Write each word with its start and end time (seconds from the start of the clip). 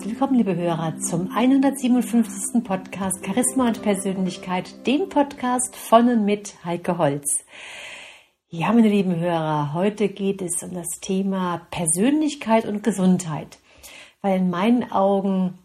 Herzlich 0.00 0.18
willkommen, 0.18 0.38
liebe 0.38 0.56
Hörer, 0.56 0.98
zum 0.98 1.30
157. 1.30 2.64
Podcast 2.64 3.22
Charisma 3.22 3.68
und 3.68 3.82
Persönlichkeit, 3.82 4.86
dem 4.86 5.10
Podcast 5.10 5.76
von 5.76 6.08
und 6.08 6.24
mit 6.24 6.54
Heike 6.64 6.96
Holz. 6.96 7.44
Ja, 8.48 8.72
meine 8.72 8.88
lieben 8.88 9.16
Hörer, 9.16 9.74
heute 9.74 10.08
geht 10.08 10.40
es 10.40 10.62
um 10.62 10.72
das 10.72 10.86
Thema 11.02 11.66
Persönlichkeit 11.70 12.64
und 12.64 12.82
Gesundheit, 12.82 13.58
weil 14.22 14.38
in 14.38 14.48
meinen 14.48 14.90
Augen, 14.90 15.58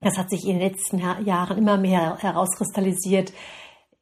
das 0.00 0.16
hat 0.16 0.30
sich 0.30 0.46
in 0.46 0.58
den 0.58 0.70
letzten 0.70 0.98
Jahren 0.98 1.58
immer 1.58 1.76
mehr 1.76 2.16
herauskristallisiert, 2.22 3.34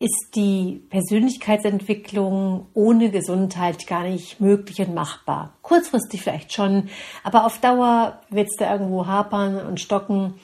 ist 0.01 0.31
die 0.35 0.83
Persönlichkeitsentwicklung 0.89 2.69
ohne 2.73 3.11
Gesundheit 3.11 3.87
gar 3.87 4.05
nicht 4.05 4.41
möglich 4.41 4.81
und 4.81 4.95
machbar. 4.95 5.53
Kurzfristig 5.61 6.23
vielleicht 6.23 6.55
schon, 6.55 6.89
aber 7.23 7.45
auf 7.45 7.61
Dauer 7.61 8.19
wird 8.31 8.49
es 8.49 8.57
da 8.57 8.73
irgendwo 8.73 9.07
hapern 9.07 9.65
und 9.67 9.79
stocken 9.79 10.35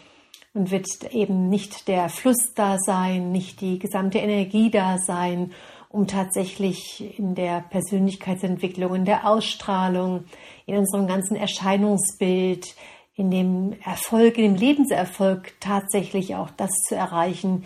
und 0.52 0.70
wird 0.70 0.86
eben 1.10 1.48
nicht 1.48 1.88
der 1.88 2.10
Fluss 2.10 2.52
da 2.54 2.76
sein, 2.78 3.32
nicht 3.32 3.62
die 3.62 3.78
gesamte 3.78 4.18
Energie 4.18 4.70
da 4.70 4.98
sein, 4.98 5.52
um 5.88 6.06
tatsächlich 6.06 7.18
in 7.18 7.34
der 7.34 7.60
Persönlichkeitsentwicklung, 7.70 8.94
in 8.94 9.04
der 9.06 9.26
Ausstrahlung, 9.26 10.24
in 10.66 10.76
unserem 10.76 11.06
ganzen 11.06 11.34
Erscheinungsbild, 11.34 12.74
in 13.14 13.30
dem 13.30 13.74
Erfolg, 13.82 14.36
in 14.36 14.52
dem 14.52 14.56
Lebenserfolg 14.56 15.58
tatsächlich 15.60 16.34
auch 16.34 16.50
das 16.50 16.70
zu 16.86 16.94
erreichen, 16.94 17.64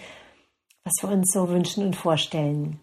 was 0.91 1.08
wir 1.08 1.14
uns 1.14 1.33
so 1.33 1.48
wünschen 1.48 1.86
und 1.86 1.96
vorstellen. 1.96 2.80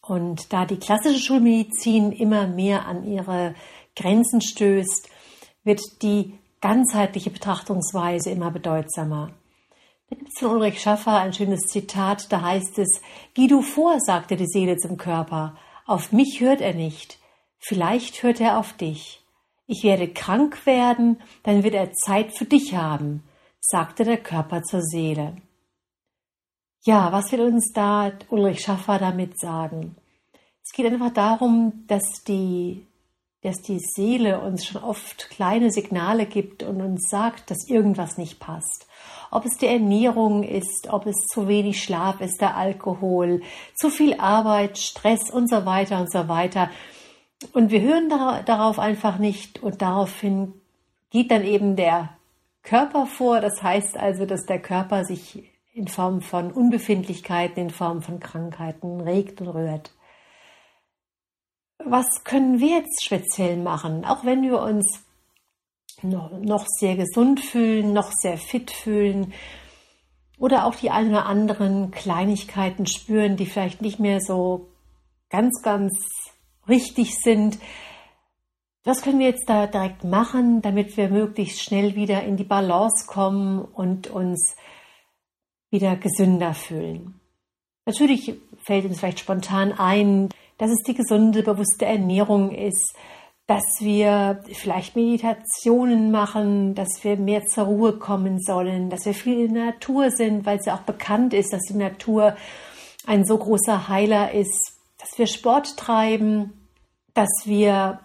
Und 0.00 0.52
da 0.52 0.64
die 0.64 0.78
klassische 0.78 1.20
Schulmedizin 1.20 2.12
immer 2.12 2.46
mehr 2.46 2.86
an 2.86 3.04
ihre 3.04 3.54
Grenzen 3.94 4.40
stößt, 4.40 5.10
wird 5.64 5.80
die 6.02 6.38
ganzheitliche 6.60 7.30
Betrachtungsweise 7.30 8.30
immer 8.30 8.50
bedeutsamer. 8.50 9.32
Da 10.08 10.16
gibt 10.16 10.30
es 10.32 10.38
von 10.38 10.52
Ulrich 10.52 10.80
Schaffer 10.80 11.18
ein 11.18 11.34
schönes 11.34 11.66
Zitat, 11.66 12.32
da 12.32 12.40
heißt 12.40 12.78
es, 12.78 13.02
Geh 13.34 13.46
du 13.46 13.60
vor, 13.60 14.00
sagte 14.00 14.36
die 14.36 14.46
Seele 14.46 14.78
zum 14.78 14.96
Körper, 14.96 15.56
auf 15.84 16.12
mich 16.12 16.40
hört 16.40 16.62
er 16.62 16.72
nicht, 16.72 17.18
vielleicht 17.58 18.22
hört 18.22 18.40
er 18.40 18.58
auf 18.58 18.72
dich. 18.72 19.22
Ich 19.66 19.84
werde 19.84 20.08
krank 20.08 20.64
werden, 20.64 21.20
dann 21.42 21.62
wird 21.62 21.74
er 21.74 21.92
Zeit 21.92 22.34
für 22.34 22.46
dich 22.46 22.74
haben, 22.74 23.22
sagte 23.60 24.04
der 24.04 24.16
Körper 24.16 24.62
zur 24.62 24.80
Seele. 24.80 25.36
Ja, 26.84 27.12
was 27.12 27.32
will 27.32 27.40
uns 27.40 27.72
da 27.72 28.12
Ulrich 28.30 28.60
Schaffer 28.60 28.98
damit 28.98 29.38
sagen? 29.38 29.96
Es 30.64 30.72
geht 30.72 30.86
einfach 30.86 31.12
darum, 31.12 31.84
dass 31.88 32.22
die, 32.26 32.86
dass 33.42 33.62
die 33.62 33.80
Seele 33.80 34.40
uns 34.40 34.64
schon 34.64 34.82
oft 34.82 35.28
kleine 35.30 35.70
Signale 35.72 36.26
gibt 36.26 36.62
und 36.62 36.80
uns 36.80 37.08
sagt, 37.10 37.50
dass 37.50 37.68
irgendwas 37.68 38.16
nicht 38.16 38.38
passt. 38.38 38.86
Ob 39.30 39.44
es 39.44 39.58
die 39.58 39.66
Ernährung 39.66 40.44
ist, 40.44 40.88
ob 40.90 41.06
es 41.06 41.16
zu 41.32 41.48
wenig 41.48 41.82
Schlaf 41.82 42.20
ist, 42.20 42.40
der 42.40 42.56
Alkohol, 42.56 43.42
zu 43.74 43.90
viel 43.90 44.14
Arbeit, 44.20 44.78
Stress 44.78 45.30
und 45.30 45.50
so 45.50 45.66
weiter 45.66 46.00
und 46.00 46.12
so 46.12 46.28
weiter. 46.28 46.70
Und 47.52 47.70
wir 47.70 47.80
hören 47.80 48.08
darauf 48.08 48.78
einfach 48.78 49.18
nicht 49.18 49.62
und 49.62 49.82
daraufhin 49.82 50.54
geht 51.10 51.30
dann 51.30 51.44
eben 51.44 51.76
der 51.76 52.10
Körper 52.62 53.06
vor. 53.06 53.40
Das 53.40 53.62
heißt 53.62 53.96
also, 53.96 54.26
dass 54.26 54.44
der 54.46 54.60
Körper 54.60 55.04
sich 55.04 55.44
in 55.78 55.88
Form 55.88 56.20
von 56.20 56.50
Unbefindlichkeiten, 56.50 57.60
in 57.60 57.70
Form 57.70 58.02
von 58.02 58.18
Krankheiten 58.18 59.00
regt 59.00 59.40
und 59.40 59.48
rührt. 59.48 59.92
Was 61.78 62.24
können 62.24 62.58
wir 62.58 62.78
jetzt 62.78 63.04
speziell 63.04 63.56
machen, 63.56 64.04
auch 64.04 64.24
wenn 64.24 64.42
wir 64.42 64.60
uns 64.60 65.04
noch 66.02 66.66
sehr 66.66 66.96
gesund 66.96 67.40
fühlen, 67.40 67.92
noch 67.92 68.10
sehr 68.12 68.36
fit 68.36 68.72
fühlen 68.72 69.32
oder 70.38 70.66
auch 70.66 70.74
die 70.74 70.90
ein 70.90 71.10
oder 71.10 71.26
anderen 71.26 71.92
Kleinigkeiten 71.92 72.86
spüren, 72.86 73.36
die 73.36 73.46
vielleicht 73.46 73.80
nicht 73.80 74.00
mehr 74.00 74.20
so 74.20 74.68
ganz, 75.30 75.62
ganz 75.62 75.94
richtig 76.68 77.16
sind. 77.16 77.58
Was 78.84 79.02
können 79.02 79.18
wir 79.18 79.28
jetzt 79.28 79.48
da 79.48 79.66
direkt 79.66 80.02
machen, 80.02 80.62
damit 80.62 80.96
wir 80.96 81.08
möglichst 81.08 81.62
schnell 81.62 81.94
wieder 81.94 82.22
in 82.24 82.36
die 82.36 82.44
Balance 82.44 83.06
kommen 83.06 83.60
und 83.64 84.08
uns 84.08 84.56
wieder 85.70 85.96
gesünder 85.96 86.54
fühlen. 86.54 87.20
Natürlich 87.86 88.34
fällt 88.62 88.84
uns 88.84 89.00
vielleicht 89.00 89.20
spontan 89.20 89.72
ein, 89.72 90.28
dass 90.58 90.70
es 90.70 90.82
die 90.86 90.94
gesunde, 90.94 91.42
bewusste 91.42 91.86
Ernährung 91.86 92.50
ist, 92.50 92.94
dass 93.46 93.64
wir 93.80 94.42
vielleicht 94.52 94.94
Meditationen 94.94 96.10
machen, 96.10 96.74
dass 96.74 97.02
wir 97.02 97.16
mehr 97.16 97.46
zur 97.46 97.64
Ruhe 97.64 97.92
kommen 97.94 98.40
sollen, 98.40 98.90
dass 98.90 99.06
wir 99.06 99.14
viel 99.14 99.46
in 99.46 99.54
der 99.54 99.66
Natur 99.66 100.10
sind, 100.10 100.44
weil 100.44 100.58
es 100.58 100.66
ja 100.66 100.74
auch 100.74 100.82
bekannt 100.82 101.32
ist, 101.32 101.54
dass 101.54 101.62
die 101.62 101.74
Natur 101.74 102.36
ein 103.06 103.24
so 103.24 103.38
großer 103.38 103.88
Heiler 103.88 104.32
ist, 104.32 104.74
dass 104.98 105.18
wir 105.18 105.26
Sport 105.26 105.78
treiben, 105.78 106.68
dass 107.14 107.30
wir 107.46 108.00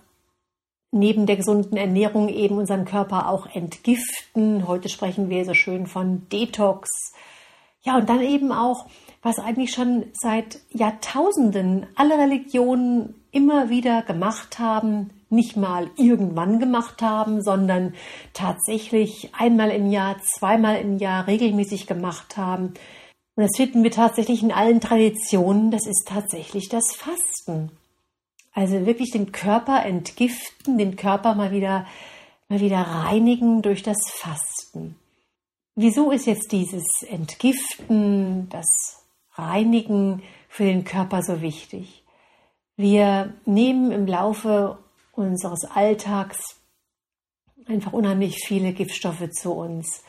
neben 0.92 1.26
der 1.26 1.36
gesunden 1.36 1.76
Ernährung 1.76 2.30
eben 2.30 2.58
unseren 2.58 2.86
Körper 2.86 3.28
auch 3.28 3.48
entgiften. 3.48 4.66
Heute 4.66 4.88
sprechen 4.88 5.30
wir 5.30 5.44
so 5.44 5.54
schön 5.54 5.88
von 5.88 6.30
Detox, 6.30 6.88
ja, 7.84 7.98
und 7.98 8.10
dann 8.10 8.22
eben 8.22 8.52
auch, 8.52 8.86
was 9.22 9.40
eigentlich 9.40 9.72
schon 9.72 10.06
seit 10.14 10.60
Jahrtausenden 10.72 11.86
alle 11.96 12.18
Religionen 12.18 13.16
immer 13.32 13.70
wieder 13.70 14.02
gemacht 14.02 14.60
haben, 14.60 15.10
nicht 15.30 15.58
mal 15.58 15.90
irgendwann 15.98 16.60
gemacht 16.60 17.02
haben, 17.02 17.42
sondern 17.42 17.94
tatsächlich 18.34 19.32
einmal 19.34 19.72
im 19.72 19.92
Jahr, 19.92 20.18
zweimal 20.22 20.80
im 20.80 20.98
Jahr 20.98 21.28
regelmäßig 21.28 21.88
gemacht 21.88 22.38
haben. 22.38 22.74
Und 23.36 23.44
das 23.44 23.58
finden 23.58 23.84
wir 23.84 23.92
tatsächlich 23.92 24.44
in 24.44 24.52
allen 24.52 24.80
Traditionen, 24.80 25.72
das 25.72 25.88
ist 25.88 26.08
tatsächlich 26.08 26.70
das 26.70 26.96
Fasten. 26.96 27.72
Also 28.54 28.86
wirklich 28.86 29.10
den 29.12 29.32
Körper 29.32 29.84
entgiften, 29.84 30.78
den 30.78 30.96
Körper 30.96 31.34
mal 31.34 31.52
wieder, 31.52 31.88
mal 32.48 32.60
wieder 32.60 32.82
reinigen 32.82 33.64
durch 33.64 33.82
das 33.82 33.98
Fasten. 34.12 34.96
Wieso 35.76 36.12
ist 36.12 36.28
jetzt 36.28 36.52
dieses 36.52 36.84
Entgiften, 37.08 38.48
das 38.50 38.68
Reinigen 39.34 40.22
für 40.48 40.66
den 40.66 40.84
Körper 40.84 41.24
so 41.24 41.42
wichtig? 41.42 42.04
Wir 42.76 43.34
nehmen 43.46 43.92
im 43.92 44.06
Laufe 44.06 44.78
unseres 45.14 45.66
Alltags 45.66 46.60
einfach 47.66 47.94
unheimlich 47.94 48.44
viele 48.46 48.74
Giftstoffe 48.74 49.30
zu 49.32 49.54
uns. 49.54 50.04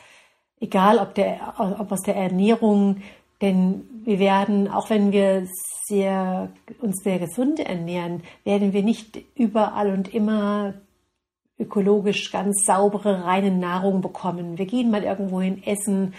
Egal 0.59 0.99
ob, 0.99 1.15
der, 1.15 1.55
ob 1.57 1.91
aus 1.91 2.01
der 2.01 2.15
Ernährung, 2.15 3.01
denn 3.41 3.87
wir 4.03 4.19
werden, 4.19 4.69
auch 4.69 4.91
wenn 4.91 5.11
wir 5.11 5.47
sehr, 5.87 6.51
uns 6.79 7.03
sehr 7.03 7.17
gesund 7.17 7.59
ernähren, 7.59 8.23
werden 8.43 8.71
wir 8.71 8.83
nicht 8.83 9.17
überall 9.35 9.89
und 9.91 10.13
immer 10.13 10.75
ökologisch 11.59 12.31
ganz 12.31 12.65
saubere, 12.65 13.23
reine 13.23 13.51
Nahrung 13.51 14.01
bekommen. 14.01 14.57
Wir 14.57 14.65
gehen 14.65 14.91
mal 14.91 15.03
irgendwo 15.03 15.41
hin 15.41 15.63
essen 15.63 16.13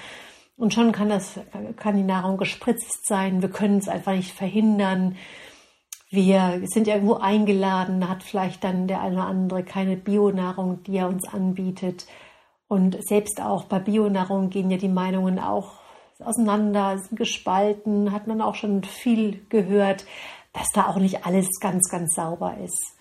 und 0.56 0.72
schon 0.72 0.92
kann 0.92 1.08
das, 1.08 1.38
kann 1.76 1.96
die 1.96 2.02
Nahrung 2.02 2.38
gespritzt 2.38 3.06
sein. 3.06 3.42
Wir 3.42 3.50
können 3.50 3.78
es 3.78 3.88
einfach 3.88 4.12
nicht 4.12 4.32
verhindern. 4.32 5.16
Wir 6.08 6.62
sind 6.64 6.88
irgendwo 6.88 7.14
eingeladen, 7.14 8.08
hat 8.08 8.22
vielleicht 8.22 8.64
dann 8.64 8.86
der 8.86 9.02
eine 9.02 9.16
oder 9.16 9.26
andere 9.26 9.64
keine 9.64 9.96
Bionahrung, 9.96 10.82
die 10.84 10.96
er 10.96 11.08
uns 11.08 11.28
anbietet. 11.28 12.06
Und 12.68 12.96
selbst 13.06 13.40
auch 13.40 13.64
bei 13.64 13.78
Bionahrung 13.78 14.48
gehen 14.48 14.70
ja 14.70 14.78
die 14.78 14.88
Meinungen 14.88 15.38
auch 15.38 15.80
auseinander, 16.18 16.98
sind 16.98 17.16
gespalten, 17.16 18.12
hat 18.12 18.26
man 18.26 18.40
auch 18.40 18.54
schon 18.54 18.82
viel 18.82 19.44
gehört, 19.48 20.06
dass 20.52 20.68
da 20.72 20.86
auch 20.86 20.96
nicht 20.96 21.26
alles 21.26 21.48
ganz, 21.60 21.90
ganz 21.90 22.14
sauber 22.14 22.56
ist. 22.64 22.95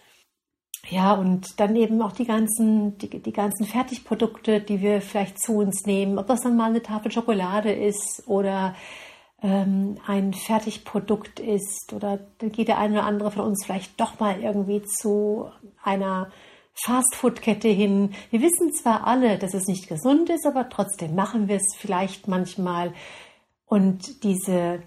Ja, 0.90 1.14
und 1.14 1.60
dann 1.60 1.76
eben 1.76 2.02
auch 2.02 2.12
die 2.12 2.26
ganzen, 2.26 2.98
die, 3.00 3.10
die 3.10 3.34
ganzen 3.34 3.66
Fertigprodukte, 3.66 4.62
die 4.62 4.82
wir 4.82 5.02
vielleicht 5.02 5.42
zu 5.42 5.58
uns 5.58 5.86
nehmen, 5.86 6.20
ob 6.20 6.28
das 6.28 6.42
dann 6.42 6.58
mal 6.58 6.70
eine 6.70 6.84
Tafel 6.84 7.12
Schokolade 7.12 7.72
ist 7.72 8.24
oder 8.28 8.76
ähm, 9.42 9.98
ein 10.06 10.34
Fertigprodukt 10.34 11.40
ist 11.40 11.92
oder 11.94 12.20
dann 12.38 12.52
geht 12.52 12.68
der 12.68 12.78
eine 12.78 13.00
oder 13.00 13.06
andere 13.06 13.32
von 13.32 13.46
uns 13.46 13.66
vielleicht 13.66 14.00
doch 14.00 14.20
mal 14.20 14.42
irgendwie 14.42 14.84
zu 14.84 15.50
einer 15.84 16.32
Fastfood-Kette 16.74 17.70
hin. 17.70 18.14
Wir 18.30 18.42
wissen 18.42 18.72
zwar 18.74 19.08
alle, 19.08 19.40
dass 19.40 19.54
es 19.54 19.68
nicht 19.68 19.88
gesund 19.88 20.30
ist, 20.30 20.46
aber 20.46 20.70
trotzdem 20.70 21.16
machen 21.16 21.48
wir 21.48 21.56
es 21.56 21.76
vielleicht 21.78 22.28
manchmal. 22.28 22.94
Und 23.66 24.24
diese 24.24 24.84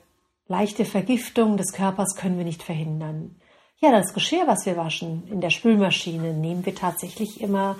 leichte 0.46 0.84
Vergiftung 0.84 1.56
des 1.56 1.72
Körpers 1.72 2.14
können 2.14 2.38
wir 2.38 2.44
nicht 2.44 2.62
verhindern. 2.62 3.36
Ja, 3.80 3.92
das 3.92 4.12
Geschirr, 4.12 4.46
was 4.46 4.66
wir 4.66 4.76
waschen 4.76 5.22
in 5.30 5.40
der 5.40 5.50
Spülmaschine, 5.50 6.34
nehmen 6.34 6.66
wir 6.66 6.74
tatsächlich 6.74 7.40
immer 7.40 7.76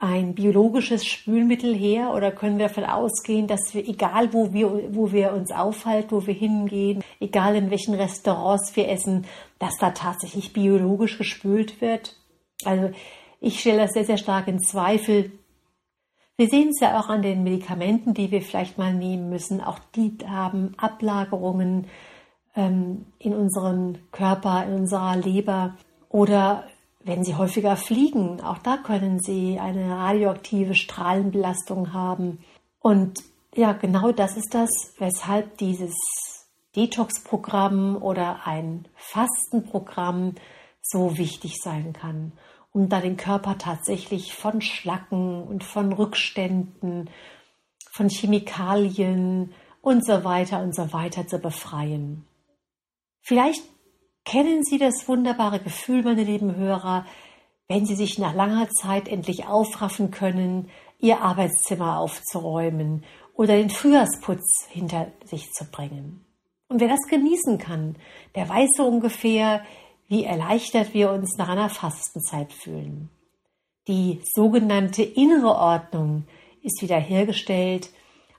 ein 0.00 0.34
biologisches 0.34 1.06
Spülmittel 1.06 1.74
her 1.74 2.12
oder 2.14 2.30
können 2.32 2.58
wir 2.58 2.66
davon 2.68 2.84
ausgehen, 2.84 3.46
dass 3.46 3.74
wir, 3.74 3.86
egal 3.88 4.32
wo 4.32 4.52
wir, 4.52 4.94
wo 4.94 5.12
wir 5.12 5.32
uns 5.32 5.52
aufhalten, 5.52 6.10
wo 6.10 6.26
wir 6.26 6.34
hingehen, 6.34 7.02
egal 7.20 7.56
in 7.56 7.70
welchen 7.70 7.94
Restaurants 7.94 8.74
wir 8.76 8.88
essen, 8.88 9.24
dass 9.58 9.76
da 9.78 9.90
tatsächlich 9.90 10.52
biologisch 10.52 11.18
gespült 11.18 11.80
wird? 11.80 12.16
Also 12.64 12.90
Ich 13.40 13.60
stelle 13.60 13.82
das 13.82 13.92
sehr, 13.92 14.04
sehr 14.04 14.18
stark 14.18 14.48
in 14.48 14.60
Zweifel. 14.60 15.30
Wir 16.36 16.48
sehen 16.48 16.70
es 16.70 16.80
ja 16.80 16.98
auch 16.98 17.08
an 17.08 17.22
den 17.22 17.44
Medikamenten, 17.44 18.14
die 18.14 18.30
wir 18.30 18.42
vielleicht 18.42 18.78
mal 18.78 18.92
nehmen 18.92 19.28
müssen. 19.30 19.60
Auch 19.60 19.78
die 19.94 20.16
haben 20.26 20.74
Ablagerungen 20.76 21.86
ähm, 22.56 23.06
in 23.18 23.34
unserem 23.34 23.96
Körper, 24.12 24.64
in 24.66 24.74
unserer 24.74 25.16
Leber. 25.16 25.76
Oder 26.08 26.64
wenn 27.00 27.24
sie 27.24 27.36
häufiger 27.36 27.76
fliegen, 27.76 28.40
auch 28.40 28.58
da 28.58 28.76
können 28.76 29.20
sie 29.20 29.58
eine 29.58 29.96
radioaktive 29.96 30.74
Strahlenbelastung 30.74 31.92
haben. 31.92 32.40
Und 32.80 33.20
ja, 33.54 33.72
genau 33.72 34.12
das 34.12 34.36
ist 34.36 34.54
das, 34.54 34.70
weshalb 34.98 35.58
dieses 35.58 35.94
Detox-Programm 36.76 37.96
oder 38.00 38.46
ein 38.46 38.86
Fastenprogramm 38.94 40.34
so 40.82 41.18
wichtig 41.18 41.56
sein 41.62 41.92
kann, 41.92 42.32
um 42.72 42.88
da 42.88 43.00
den 43.00 43.16
Körper 43.16 43.58
tatsächlich 43.58 44.34
von 44.34 44.60
Schlacken 44.60 45.42
und 45.42 45.64
von 45.64 45.92
Rückständen, 45.92 47.10
von 47.90 48.08
Chemikalien 48.08 49.52
und 49.80 50.06
so 50.06 50.24
weiter 50.24 50.62
und 50.62 50.74
so 50.74 50.92
weiter 50.92 51.26
zu 51.26 51.38
befreien. 51.38 52.27
Vielleicht 53.28 53.62
kennen 54.24 54.64
Sie 54.64 54.78
das 54.78 55.06
wunderbare 55.06 55.60
Gefühl, 55.60 56.02
meine 56.02 56.24
lieben 56.24 56.56
Hörer, 56.56 57.04
wenn 57.68 57.84
Sie 57.84 57.94
sich 57.94 58.18
nach 58.18 58.34
langer 58.34 58.70
Zeit 58.70 59.06
endlich 59.06 59.46
aufraffen 59.46 60.10
können, 60.10 60.70
Ihr 60.98 61.20
Arbeitszimmer 61.20 61.98
aufzuräumen 61.98 63.04
oder 63.34 63.58
den 63.58 63.68
Frühjahrsputz 63.68 64.46
hinter 64.70 65.12
sich 65.26 65.52
zu 65.52 65.66
bringen. 65.66 66.24
Und 66.68 66.80
wer 66.80 66.88
das 66.88 67.02
genießen 67.10 67.58
kann, 67.58 67.96
der 68.34 68.48
weiß 68.48 68.70
so 68.78 68.86
ungefähr, 68.86 69.62
wie 70.06 70.24
erleichtert 70.24 70.94
wir 70.94 71.10
uns 71.10 71.36
nach 71.36 71.50
einer 71.50 71.68
Fastenzeit 71.68 72.50
fühlen. 72.54 73.10
Die 73.88 74.22
sogenannte 74.24 75.02
innere 75.02 75.54
Ordnung 75.54 76.24
ist 76.62 76.80
wiederhergestellt. 76.80 77.90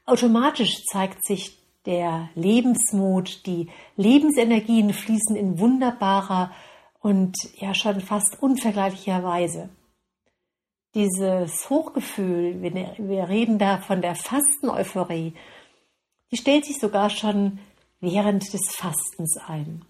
Automatisch 0.07 0.83
zeigt 0.85 1.23
sich 1.23 1.58
der 1.85 2.29
Lebensmut, 2.35 3.45
die 3.45 3.69
Lebensenergien 3.95 4.93
fließen 4.93 5.35
in 5.35 5.59
wunderbarer 5.59 6.51
und 6.99 7.35
ja 7.55 7.73
schon 7.73 8.01
fast 8.01 8.41
unvergleichlicher 8.41 9.23
Weise. 9.23 9.69
Dieses 10.95 11.69
Hochgefühl, 11.69 12.61
wir 12.61 13.29
reden 13.29 13.59
da 13.59 13.77
von 13.77 14.01
der 14.01 14.15
Fasteneuphorie, 14.15 15.33
die 16.31 16.37
stellt 16.37 16.65
sich 16.65 16.79
sogar 16.79 17.09
schon 17.09 17.59
während 17.99 18.53
des 18.53 18.61
Fastens 18.71 19.37
ein. 19.47 19.85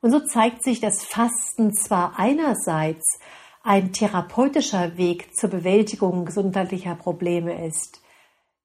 Und 0.00 0.10
so 0.10 0.20
zeigt 0.20 0.62
sich, 0.62 0.80
dass 0.80 1.04
Fasten 1.04 1.74
zwar 1.74 2.18
einerseits 2.18 3.18
ein 3.62 3.92
therapeutischer 3.92 4.96
Weg 4.96 5.34
zur 5.36 5.50
Bewältigung 5.50 6.24
gesundheitlicher 6.24 6.94
Probleme 6.94 7.66
ist, 7.66 8.00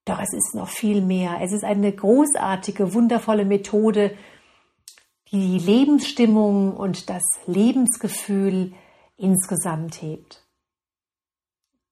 doch 0.04 0.18
es 0.20 0.32
ist 0.32 0.54
noch 0.54 0.68
viel 0.68 1.00
mehr. 1.00 1.38
Es 1.40 1.52
ist 1.52 1.64
eine 1.64 1.92
großartige, 1.92 2.94
wundervolle 2.94 3.44
Methode, 3.44 4.16
die 5.30 5.58
die 5.58 5.58
Lebensstimmung 5.58 6.76
und 6.76 7.08
das 7.08 7.22
Lebensgefühl 7.46 8.74
insgesamt 9.16 10.02
hebt. 10.02 10.44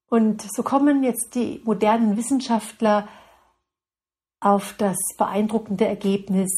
Und 0.07 0.41
so 0.41 0.61
kommen 0.61 1.03
jetzt 1.03 1.35
die 1.35 1.61
modernen 1.63 2.17
Wissenschaftler 2.17 3.07
auf 4.41 4.73
das 4.77 4.97
beeindruckende 5.17 5.87
Ergebnis, 5.87 6.51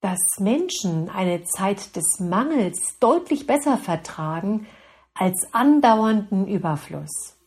dass 0.00 0.18
Menschen 0.38 1.08
eine 1.08 1.44
Zeit 1.44 1.94
des 1.94 2.18
Mangels 2.18 2.98
deutlich 2.98 3.46
besser 3.46 3.78
vertragen 3.78 4.66
als 5.14 5.46
andauernden 5.52 6.48
Überfluss. 6.48 7.39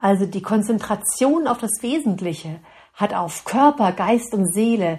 Also 0.00 0.24
die 0.24 0.42
Konzentration 0.42 1.46
auf 1.46 1.58
das 1.58 1.82
Wesentliche 1.82 2.60
hat 2.94 3.14
auf 3.14 3.44
Körper, 3.44 3.92
Geist 3.92 4.32
und 4.34 4.52
Seele 4.52 4.98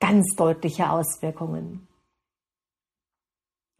ganz 0.00 0.34
deutliche 0.36 0.90
Auswirkungen. 0.90 1.86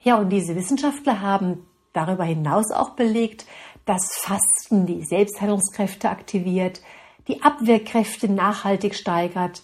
Ja, 0.02 0.16
und 0.18 0.30
diese 0.30 0.54
Wissenschaftler 0.54 1.20
haben 1.20 1.66
darüber 1.92 2.24
hinaus 2.24 2.70
auch 2.70 2.90
belegt, 2.90 3.46
dass 3.84 4.02
Fasten 4.20 4.86
die 4.86 5.04
Selbstheilungskräfte 5.04 6.08
aktiviert, 6.08 6.80
die 7.26 7.42
Abwehrkräfte 7.42 8.28
nachhaltig 8.28 8.94
steigert, 8.94 9.62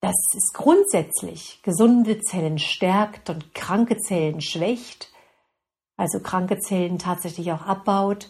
dass 0.00 0.14
es 0.36 0.52
grundsätzlich 0.52 1.60
gesunde 1.62 2.20
Zellen 2.20 2.58
stärkt 2.58 3.30
und 3.30 3.52
kranke 3.54 3.96
Zellen 3.98 4.40
schwächt, 4.40 5.10
also 5.96 6.20
kranke 6.20 6.58
Zellen 6.60 6.98
tatsächlich 7.00 7.50
auch 7.50 7.62
abbaut 7.62 8.28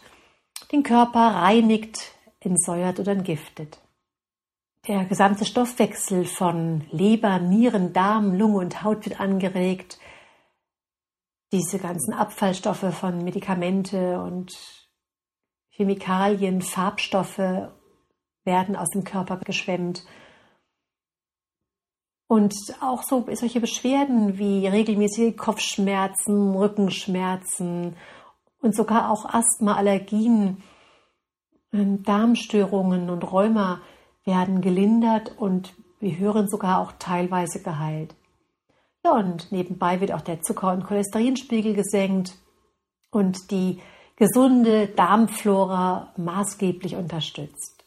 den 0.72 0.82
Körper 0.82 1.20
reinigt, 1.20 2.12
entsäuert 2.40 3.00
oder 3.00 3.12
entgiftet. 3.12 3.78
Der 4.86 5.04
gesamte 5.04 5.44
Stoffwechsel 5.44 6.24
von 6.24 6.86
Leber, 6.90 7.38
Nieren, 7.40 7.92
Darm, 7.92 8.34
Lunge 8.34 8.58
und 8.58 8.82
Haut 8.82 9.04
wird 9.04 9.20
angeregt. 9.20 9.98
Diese 11.52 11.78
ganzen 11.78 12.14
Abfallstoffe 12.14 12.94
von 12.94 13.22
Medikamente 13.24 14.20
und 14.20 14.56
Chemikalien, 15.70 16.62
Farbstoffe 16.62 17.68
werden 18.44 18.76
aus 18.76 18.88
dem 18.90 19.04
Körper 19.04 19.36
geschwemmt. 19.38 20.04
Und 22.26 22.54
auch 22.80 23.02
so 23.02 23.26
solche 23.32 23.60
Beschwerden 23.60 24.38
wie 24.38 24.66
regelmäßige 24.66 25.36
Kopfschmerzen, 25.36 26.54
Rückenschmerzen 26.54 27.96
und 28.60 28.74
sogar 28.74 29.10
auch 29.10 29.24
Asthma, 29.26 29.76
Allergien, 29.76 30.62
ähm, 31.72 32.02
Darmstörungen 32.02 33.10
und 33.10 33.22
Rheuma 33.22 33.80
werden 34.24 34.60
gelindert 34.60 35.36
und 35.38 35.74
wir 36.00 36.16
hören 36.18 36.48
sogar 36.48 36.80
auch 36.80 36.92
teilweise 36.98 37.62
geheilt. 37.62 38.14
Ja, 39.04 39.12
und 39.12 39.50
nebenbei 39.52 40.00
wird 40.00 40.12
auch 40.12 40.20
der 40.20 40.42
Zucker- 40.42 40.72
und 40.72 40.84
Cholesterinspiegel 40.84 41.74
gesenkt 41.74 42.36
und 43.10 43.50
die 43.50 43.80
gesunde 44.16 44.88
Darmflora 44.88 46.12
maßgeblich 46.16 46.96
unterstützt. 46.96 47.84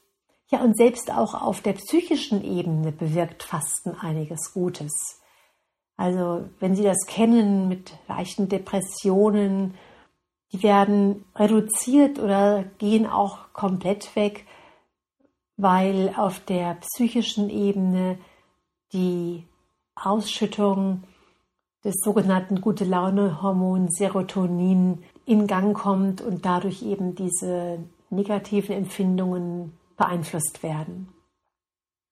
Ja, 0.50 0.62
und 0.62 0.76
selbst 0.76 1.12
auch 1.12 1.34
auf 1.34 1.62
der 1.62 1.74
psychischen 1.74 2.44
Ebene 2.44 2.92
bewirkt 2.92 3.44
Fasten 3.44 3.96
einiges 4.00 4.54
Gutes. 4.54 5.22
Also, 5.96 6.50
wenn 6.60 6.76
Sie 6.76 6.84
das 6.84 7.06
kennen 7.08 7.70
mit 7.70 7.94
leichten 8.08 8.50
Depressionen, 8.50 9.76
die 10.54 10.64
werden 10.64 11.26
reduziert 11.36 12.20
oder 12.20 12.64
gehen 12.78 13.08
auch 13.08 13.54
komplett 13.54 14.16
weg, 14.16 14.46
weil 15.58 16.14
auf 16.18 16.40
der 16.40 16.76
psychischen 16.76 17.50
Ebene 17.50 18.18
die 18.94 19.46
Ausschüttung 19.96 21.04
des 21.84 21.96
sogenannten 22.04 22.62
gute 22.62 22.86
Laune 22.86 23.42
Hormon 23.42 23.90
Serotonin 23.90 25.04
in 25.26 25.48
Gang 25.48 25.76
kommt 25.76 26.22
und 26.22 26.46
dadurch 26.46 26.84
eben 26.84 27.16
diese 27.16 27.80
negativen 28.10 28.76
Empfindungen 28.76 29.78
beeinflusst 29.98 30.64
werden. 30.64 31.10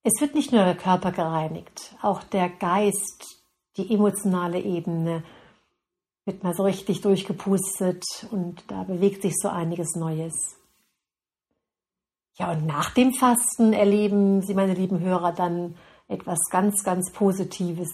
Es 0.03 0.21
wird 0.21 0.33
nicht 0.33 0.51
nur 0.51 0.63
der 0.63 0.75
Körper 0.75 1.11
gereinigt, 1.11 1.95
auch 2.01 2.23
der 2.23 2.49
Geist, 2.49 3.25
die 3.77 3.93
emotionale 3.93 4.59
Ebene 4.59 5.23
wird 6.25 6.43
mal 6.43 6.53
so 6.53 6.63
richtig 6.63 7.01
durchgepustet 7.01 8.03
und 8.31 8.63
da 8.67 8.83
bewegt 8.83 9.21
sich 9.21 9.33
so 9.35 9.49
einiges 9.49 9.95
Neues. 9.95 10.57
Ja, 12.35 12.51
und 12.51 12.65
nach 12.65 12.93
dem 12.93 13.13
Fasten 13.13 13.73
erleben 13.73 14.41
Sie, 14.41 14.53
meine 14.53 14.73
lieben 14.73 14.99
Hörer, 14.99 15.33
dann 15.33 15.75
etwas 16.07 16.37
ganz, 16.49 16.83
ganz 16.83 17.11
Positives. 17.11 17.89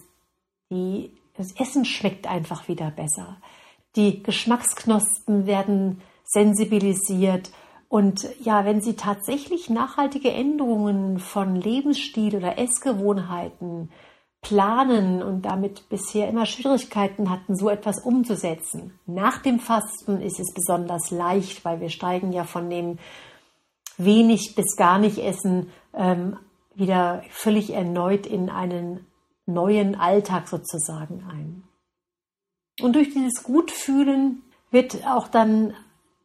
Die, 0.69 1.17
das 1.35 1.51
Essen 1.53 1.85
schmeckt 1.85 2.27
einfach 2.27 2.67
wieder 2.67 2.91
besser. 2.91 3.37
Die 3.95 4.21
Geschmacksknospen 4.21 5.47
werden 5.47 6.01
sensibilisiert 6.25 7.51
und 7.87 8.27
ja, 8.41 8.65
wenn 8.65 8.81
Sie 8.81 8.95
tatsächlich 8.95 9.69
nachhaltige 9.69 10.31
Änderungen 10.31 11.19
von 11.19 11.55
Lebensstil 11.55 12.35
oder 12.35 12.57
Essgewohnheiten 12.57 13.89
planen 14.45 15.23
und 15.23 15.41
damit 15.41 15.89
bisher 15.89 16.29
immer 16.29 16.45
Schwierigkeiten 16.45 17.31
hatten, 17.31 17.55
so 17.55 17.67
etwas 17.67 17.97
umzusetzen. 17.99 18.93
Nach 19.07 19.39
dem 19.39 19.59
Fasten 19.59 20.21
ist 20.21 20.39
es 20.39 20.53
besonders 20.53 21.09
leicht, 21.09 21.65
weil 21.65 21.81
wir 21.81 21.89
steigen 21.89 22.31
ja 22.31 22.43
von 22.43 22.69
dem 22.69 22.99
wenig 23.97 24.53
bis 24.55 24.75
gar 24.77 24.99
nicht 24.99 25.17
Essen 25.17 25.71
ähm, 25.95 26.37
wieder 26.75 27.23
völlig 27.31 27.73
erneut 27.73 28.27
in 28.27 28.51
einen 28.51 29.07
neuen 29.47 29.95
Alltag 29.95 30.47
sozusagen 30.47 31.25
ein. 31.27 31.63
Und 32.81 32.95
durch 32.95 33.09
dieses 33.11 33.41
Gutfühlen 33.41 34.43
wird 34.69 35.07
auch 35.07 35.27
dann 35.27 35.73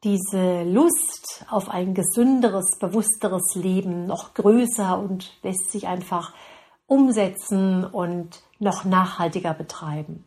diese 0.04 0.64
Lust 0.64 1.46
auf 1.48 1.70
ein 1.70 1.94
gesünderes, 1.94 2.78
bewussteres 2.78 3.54
Leben 3.54 4.06
noch 4.06 4.34
größer 4.34 4.98
und 4.98 5.32
lässt 5.42 5.72
sich 5.72 5.86
einfach 5.86 6.34
umsetzen 6.90 7.84
und 7.84 8.42
noch 8.58 8.84
nachhaltiger 8.84 9.54
betreiben. 9.54 10.24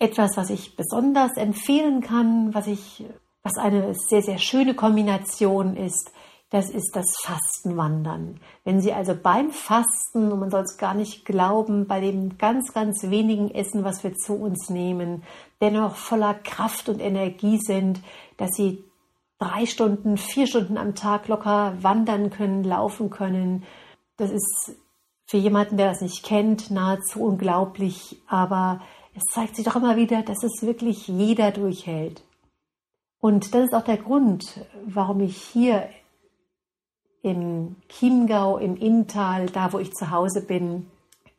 Etwas, 0.00 0.36
was 0.36 0.50
ich 0.50 0.76
besonders 0.76 1.36
empfehlen 1.36 2.00
kann, 2.00 2.52
was 2.52 2.66
ich 2.66 3.04
was 3.42 3.56
eine 3.56 3.94
sehr, 3.94 4.22
sehr 4.22 4.38
schöne 4.38 4.74
Kombination 4.74 5.76
ist, 5.76 6.12
das 6.50 6.70
ist 6.70 6.96
das 6.96 7.06
Fastenwandern. 7.22 8.40
Wenn 8.64 8.80
Sie 8.80 8.92
also 8.92 9.14
beim 9.14 9.50
Fasten, 9.50 10.32
und 10.32 10.40
man 10.40 10.50
soll 10.50 10.62
es 10.62 10.78
gar 10.78 10.94
nicht 10.94 11.24
glauben, 11.24 11.86
bei 11.86 12.00
dem 12.00 12.38
ganz, 12.38 12.72
ganz 12.72 13.04
wenigen 13.04 13.50
Essen, 13.50 13.84
was 13.84 14.02
wir 14.02 14.14
zu 14.14 14.34
uns 14.34 14.70
nehmen, 14.70 15.22
dennoch 15.60 15.94
voller 15.94 16.34
Kraft 16.34 16.88
und 16.88 17.00
Energie 17.00 17.58
sind, 17.58 18.00
dass 18.36 18.50
Sie 18.52 18.82
drei 19.38 19.66
Stunden, 19.66 20.16
vier 20.16 20.46
Stunden 20.46 20.76
am 20.78 20.94
Tag 20.94 21.28
locker 21.28 21.74
wandern 21.80 22.30
können, 22.30 22.64
laufen 22.64 23.10
können. 23.10 23.64
Das 24.16 24.30
ist 24.30 24.76
für 25.28 25.36
jemanden, 25.36 25.76
der 25.76 25.90
das 25.90 26.00
nicht 26.00 26.24
kennt, 26.24 26.70
nahezu 26.70 27.22
unglaublich, 27.22 28.16
aber 28.26 28.80
es 29.14 29.22
zeigt 29.34 29.56
sich 29.56 29.64
doch 29.64 29.76
immer 29.76 29.96
wieder, 29.96 30.22
dass 30.22 30.42
es 30.42 30.62
wirklich 30.62 31.06
jeder 31.06 31.50
durchhält. 31.50 32.22
Und 33.20 33.54
das 33.54 33.64
ist 33.64 33.74
auch 33.74 33.84
der 33.84 33.98
Grund, 33.98 34.64
warum 34.86 35.20
ich 35.20 35.36
hier 35.36 35.90
im 37.22 37.76
Chiemgau, 37.88 38.56
im 38.56 38.76
Inntal, 38.76 39.46
da 39.46 39.72
wo 39.72 39.78
ich 39.78 39.92
zu 39.92 40.10
Hause 40.10 40.46
bin, 40.46 40.86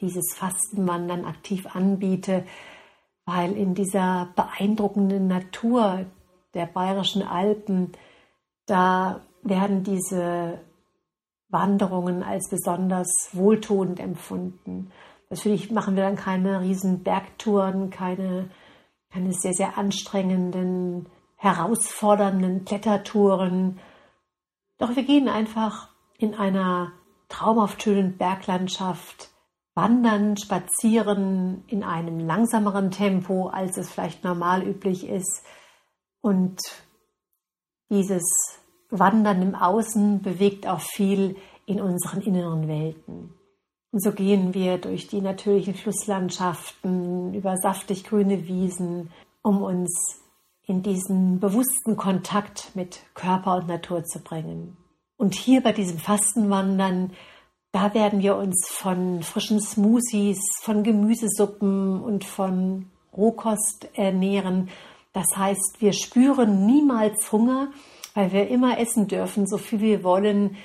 dieses 0.02 0.36
Fastenwandern 0.36 1.26
aktiv 1.26 1.66
anbiete, 1.74 2.46
weil 3.26 3.54
in 3.54 3.74
dieser 3.74 4.30
beeindruckenden 4.36 5.28
Natur 5.28 6.06
der 6.54 6.68
bayerischen 6.68 7.24
Alpen, 7.24 7.94
da 8.68 9.22
werden 9.42 9.84
diese 9.84 10.60
Wanderungen 11.50 12.24
als 12.24 12.50
besonders 12.50 13.30
wohltuend 13.34 14.00
empfunden. 14.00 14.92
Natürlich 15.30 15.72
machen 15.72 15.96
wir 15.96 16.04
dann 16.04 16.16
keine 16.16 16.62
riesen 16.62 17.04
Bergtouren, 17.04 17.90
keine, 17.90 18.50
keine 19.12 19.34
sehr, 19.34 19.54
sehr 19.54 19.78
anstrengenden, 19.78 21.08
herausfordernden 21.36 22.66
Klettertouren, 22.66 23.80
doch 24.80 24.96
wir 24.96 25.04
gehen 25.04 25.28
einfach 25.28 25.90
in 26.18 26.34
einer 26.34 26.94
traumhaft 27.28 27.84
schönen 27.84 28.18
Berglandschaft 28.18 29.30
wandern, 29.76 30.38
spazieren 30.38 31.64
in 31.68 31.84
einem 31.84 32.20
langsameren 32.20 32.90
Tempo, 32.90 33.48
als 33.48 33.78
es 33.78 33.90
vielleicht 33.90 34.24
normal 34.24 34.64
üblich 34.64 35.08
ist. 35.08 35.44
Und 36.22 36.62
dieses 37.90 38.24
Wandern 38.90 39.42
im 39.42 39.56
Außen 39.56 40.22
bewegt 40.22 40.68
auch 40.68 40.82
viel 40.82 41.36
in 41.66 41.82
unseren 41.82 42.22
inneren 42.22 42.68
Welten. 42.68 43.34
Und 43.92 44.04
so 44.04 44.12
gehen 44.12 44.54
wir 44.54 44.78
durch 44.78 45.08
die 45.08 45.22
natürlichen 45.22 45.74
Flusslandschaften, 45.74 47.34
über 47.34 47.58
saftig 47.58 48.04
grüne 48.04 48.48
Wiesen, 48.48 49.12
um 49.42 49.62
uns 49.64 50.22
in 50.66 50.84
diesen 50.84 51.40
bewussten 51.40 51.98
Kontakt 51.98 52.72
mit 52.76 53.02
Körper 53.16 53.56
und 53.56 53.68
Natur 53.68 54.04
zu 54.04 54.20
bringen. 54.20 54.78
Und 55.18 55.34
hier 55.34 55.62
bei 55.62 55.72
diesem 55.72 55.98
Fastenwandern, 55.98 57.12
da 57.72 57.94
werden 57.94 58.22
wir 58.22 58.36
uns 58.36 58.68
von 58.70 59.24
frischen 59.24 59.60
Smoothies, 59.60 60.40
von 60.62 60.84
Gemüsesuppen 60.84 62.02
und 62.02 62.24
von 62.24 62.92
Rohkost 63.16 63.90
ernähren. 63.94 64.70
Das 65.14 65.36
heißt, 65.36 65.78
wir 65.80 65.94
spüren 65.94 66.68
niemals 66.68 67.32
Hunger, 67.32 67.70
weil 68.20 68.34
wir 68.34 68.50
immer 68.50 68.78
essen 68.80 69.08
dürfen, 69.08 69.48
so 69.48 69.58
viel 69.58 69.80
wir 69.80 70.04
wollen. 70.04 70.58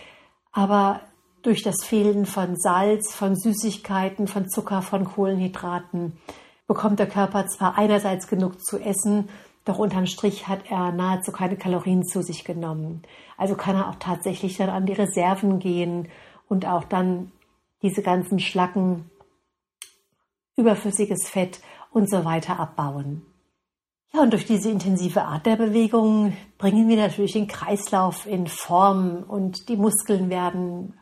Aber 0.51 1.03
durch 1.43 1.63
das 1.63 1.85
Fehlen 1.85 2.27
von 2.27 2.57
Salz, 2.57 3.15
von 3.15 3.37
Süßigkeiten, 3.37 4.27
von 4.27 4.49
Zucker, 4.49 4.83
von 4.83 5.05
Kohlenhydraten 5.05 6.19
bekommt 6.67 6.99
der 6.99 7.09
Körper 7.09 7.47
zwar 7.47 7.79
einerseits 7.79 8.27
genug 8.27 8.61
zu 8.61 8.81
essen, 8.81 9.29
doch 9.65 9.79
unterm 9.79 10.07
Strich 10.07 10.49
hat 10.49 10.69
er 10.69 10.91
nahezu 10.91 11.31
keine 11.31 11.57
Kalorien 11.57 12.05
zu 12.05 12.23
sich 12.23 12.45
genommen. 12.45 13.03
Also 13.37 13.55
kann 13.55 13.77
er 13.77 13.89
auch 13.89 14.01
tatsächlich 14.01 14.57
dann 14.57 14.69
an 14.69 14.87
die 14.87 14.93
Reserven 14.93 15.61
gehen 15.61 16.09
und 16.49 16.67
auch 16.67 16.83
dann 16.83 17.31
diese 17.83 18.03
ganzen 18.03 18.41
Schlacken, 18.41 19.09
überflüssiges 20.57 21.29
Fett 21.29 21.61
und 21.93 22.11
so 22.11 22.25
weiter 22.25 22.59
abbauen. 22.59 23.23
Ja, 24.15 24.23
und 24.23 24.33
durch 24.33 24.47
diese 24.47 24.71
intensive 24.71 25.23
Art 25.23 25.45
der 25.45 25.57
Bewegung 25.57 26.37
bringen 26.57 26.89
wir 26.89 26.97
natürlich 26.97 27.33
den 27.33 27.49
Kreislauf 27.49 28.27
in 28.27 28.47
Form 28.47 29.25
und 29.27 29.69
die 29.69 29.77
Muskeln 29.77 30.31
werden 30.31 30.95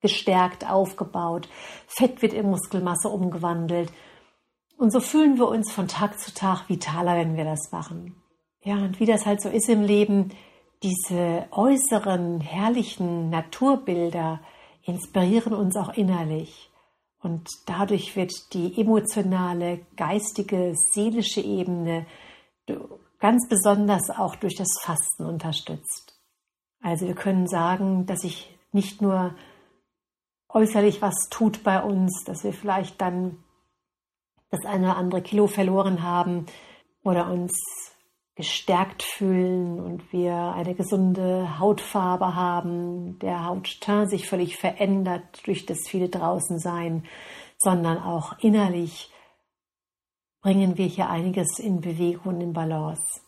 gestärkt, 0.00 0.70
aufgebaut, 0.70 1.48
Fett 1.88 2.22
wird 2.22 2.32
in 2.32 2.48
Muskelmasse 2.48 3.08
umgewandelt 3.08 3.92
und 4.80 4.92
so 4.92 5.00
fühlen 5.00 5.36
wir 5.36 5.48
uns 5.48 5.70
von 5.72 5.88
Tag 5.88 6.18
zu 6.18 6.32
Tag 6.32 6.70
vitaler, 6.70 7.16
wenn 7.16 7.36
wir 7.36 7.44
das 7.44 7.70
machen. 7.72 8.14
Ja, 8.62 8.76
und 8.76 8.98
wie 8.98 9.04
das 9.04 9.26
halt 9.26 9.42
so 9.42 9.50
ist 9.50 9.68
im 9.68 9.82
Leben, 9.82 10.30
diese 10.82 11.46
äußeren, 11.50 12.40
herrlichen 12.40 13.28
Naturbilder 13.28 14.40
inspirieren 14.84 15.52
uns 15.52 15.76
auch 15.76 15.92
innerlich. 15.92 16.70
Und 17.20 17.46
dadurch 17.66 18.16
wird 18.16 18.32
die 18.54 18.80
emotionale, 18.80 19.80
geistige, 19.96 20.72
seelische 20.94 21.42
Ebene 21.42 22.06
ganz 23.18 23.48
besonders 23.48 24.10
auch 24.10 24.36
durch 24.36 24.56
das 24.56 24.68
Fasten 24.82 25.26
unterstützt. 25.26 26.18
Also 26.82 27.06
wir 27.06 27.14
können 27.14 27.46
sagen, 27.46 28.06
dass 28.06 28.20
sich 28.20 28.56
nicht 28.72 29.02
nur 29.02 29.34
äußerlich 30.48 31.02
was 31.02 31.28
tut 31.30 31.62
bei 31.62 31.82
uns, 31.82 32.24
dass 32.24 32.44
wir 32.44 32.52
vielleicht 32.52 33.00
dann 33.00 33.36
das 34.50 34.64
eine 34.64 34.86
oder 34.86 34.96
andere 34.96 35.22
Kilo 35.22 35.46
verloren 35.46 36.02
haben 36.02 36.46
oder 37.02 37.30
uns 37.30 37.52
gestärkt 38.34 39.02
fühlen 39.02 39.78
und 39.80 40.12
wir 40.12 40.34
eine 40.34 40.74
gesunde 40.74 41.58
Hautfarbe 41.58 42.34
haben, 42.34 43.18
der 43.18 43.44
Hautteint 43.44 44.08
sich 44.08 44.28
völlig 44.28 44.56
verändert 44.56 45.46
durch 45.46 45.66
das 45.66 45.80
viele 45.86 46.08
draußen 46.08 46.58
sein, 46.58 47.04
sondern 47.58 47.98
auch 47.98 48.38
innerlich 48.38 49.12
bringen 50.42 50.78
wir 50.78 50.86
hier 50.86 51.08
einiges 51.08 51.58
in 51.58 51.80
Bewegung 51.80 52.34
und 52.34 52.40
in 52.40 52.52
Balance. 52.52 53.20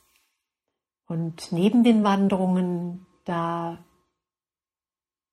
Und 1.07 1.53
neben 1.53 1.85
den 1.85 2.05
Wanderungen, 2.05 3.07
da 3.25 3.85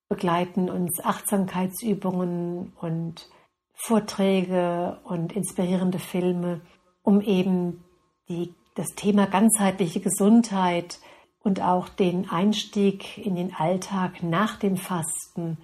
begleiten 0.10 0.70
uns 0.70 1.00
Achtsamkeitsübungen 1.04 2.74
und 2.82 3.30
Vorträge 3.74 5.00
und 5.06 5.32
inspirierende 5.32 6.00
Filme, 6.00 6.62
um 7.02 7.22
eben 7.22 7.86
die, 8.28 8.54
das 8.76 8.90
Thema 8.96 9.26
ganzheitliche 9.28 10.02
Gesundheit 10.02 11.00
und 11.40 11.62
auch 11.62 11.88
den 11.88 12.30
Einstieg 12.30 13.18
in 13.18 13.36
den 13.36 13.56
Alltag 13.56 14.22
nach 14.22 14.58
dem 14.58 14.76
Fasten 14.76 15.58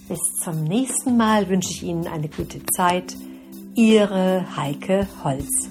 Bis 0.09 0.19
zum 0.45 0.65
nächsten 0.65 1.17
Mal 1.17 1.49
wünsche 1.49 1.71
ich 1.71 1.85
Ihnen 1.85 2.07
eine 2.07 2.29
gute 2.29 2.67
Zeit. 2.67 3.17
Ihre 3.77 4.45
Heike 4.59 5.09
Holz. 5.25 5.71